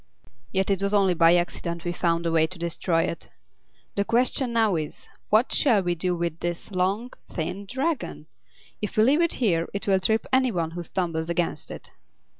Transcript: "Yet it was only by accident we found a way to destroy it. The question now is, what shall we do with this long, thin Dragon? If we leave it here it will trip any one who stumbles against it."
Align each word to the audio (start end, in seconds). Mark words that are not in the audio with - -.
"Yet 0.51 0.71
it 0.71 0.81
was 0.81 0.95
only 0.95 1.13
by 1.13 1.35
accident 1.35 1.85
we 1.85 1.91
found 1.91 2.25
a 2.25 2.31
way 2.31 2.47
to 2.47 2.57
destroy 2.57 3.03
it. 3.03 3.29
The 3.93 4.03
question 4.03 4.51
now 4.51 4.75
is, 4.75 5.07
what 5.29 5.51
shall 5.51 5.83
we 5.83 5.93
do 5.93 6.15
with 6.15 6.39
this 6.39 6.71
long, 6.71 7.11
thin 7.29 7.67
Dragon? 7.67 8.25
If 8.81 8.97
we 8.97 9.03
leave 9.03 9.21
it 9.21 9.33
here 9.33 9.69
it 9.75 9.85
will 9.87 9.99
trip 9.99 10.25
any 10.33 10.51
one 10.51 10.71
who 10.71 10.81
stumbles 10.81 11.29
against 11.29 11.69
it." 11.69 11.91